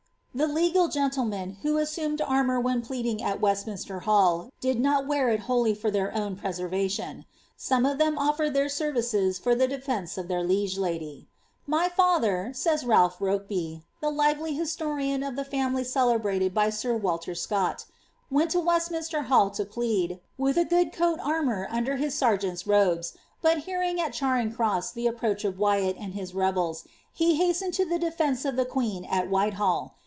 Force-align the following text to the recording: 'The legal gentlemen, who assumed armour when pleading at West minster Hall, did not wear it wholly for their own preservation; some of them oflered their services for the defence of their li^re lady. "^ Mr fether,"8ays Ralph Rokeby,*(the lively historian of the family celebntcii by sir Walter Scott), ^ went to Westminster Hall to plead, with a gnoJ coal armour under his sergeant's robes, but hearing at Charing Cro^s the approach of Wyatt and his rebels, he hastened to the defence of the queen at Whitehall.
'The 0.41 0.47
legal 0.47 0.87
gentlemen, 0.87 1.57
who 1.61 1.77
assumed 1.77 2.21
armour 2.21 2.57
when 2.57 2.81
pleading 2.81 3.21
at 3.21 3.41
West 3.41 3.67
minster 3.67 3.99
Hall, 4.03 4.49
did 4.61 4.79
not 4.79 5.05
wear 5.05 5.27
it 5.27 5.41
wholly 5.41 5.75
for 5.75 5.91
their 5.91 6.15
own 6.15 6.37
preservation; 6.37 7.25
some 7.57 7.85
of 7.85 7.97
them 7.97 8.15
oflered 8.15 8.53
their 8.53 8.69
services 8.69 9.37
for 9.37 9.53
the 9.55 9.67
defence 9.67 10.17
of 10.17 10.29
their 10.29 10.39
li^re 10.41 10.79
lady. 10.79 11.27
"^ 11.69 11.69
Mr 11.71 11.91
fether,"8ays 11.91 12.87
Ralph 12.87 13.19
Rokeby,*(the 13.19 14.09
lively 14.09 14.53
historian 14.53 15.21
of 15.21 15.35
the 15.35 15.43
family 15.43 15.83
celebntcii 15.83 16.53
by 16.53 16.69
sir 16.69 16.95
Walter 16.95 17.35
Scott), 17.35 17.79
^ 17.79 17.85
went 18.31 18.51
to 18.51 18.61
Westminster 18.61 19.23
Hall 19.23 19.49
to 19.51 19.65
plead, 19.65 20.21
with 20.37 20.57
a 20.57 20.63
gnoJ 20.63 20.93
coal 20.93 21.17
armour 21.21 21.67
under 21.69 21.97
his 21.97 22.15
sergeant's 22.15 22.65
robes, 22.65 23.17
but 23.41 23.59
hearing 23.67 23.99
at 23.99 24.13
Charing 24.13 24.53
Cro^s 24.53 24.93
the 24.93 25.07
approach 25.07 25.43
of 25.43 25.59
Wyatt 25.59 25.97
and 25.99 26.13
his 26.13 26.33
rebels, 26.33 26.87
he 27.13 27.35
hastened 27.35 27.73
to 27.73 27.83
the 27.85 27.99
defence 27.99 28.45
of 28.45 28.55
the 28.55 28.63
queen 28.65 29.03
at 29.03 29.29
Whitehall. 29.29 29.97